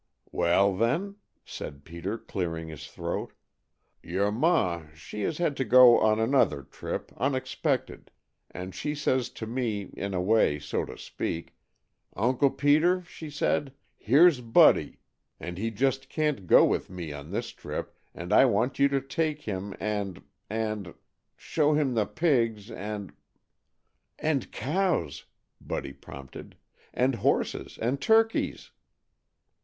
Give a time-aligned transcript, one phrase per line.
[0.31, 3.33] "Well, then," said Peter, clearing his throat,
[4.01, 8.09] "your ma she has had to go on another trip, unexpected,
[8.49, 11.55] and she says to me, in a way, so to speak,
[12.15, 14.97] 'Uncle Peter,' she said, 'here's Buddy,
[15.39, 19.01] and he just can't go with me on this trip, and I want you to
[19.01, 20.95] take him and and
[21.37, 23.13] show him the pigs and'"
[24.17, 25.25] "And cows,"
[25.63, 26.55] Buddy prompted.
[26.91, 27.77] "And horses.
[27.79, 28.71] And turkeys."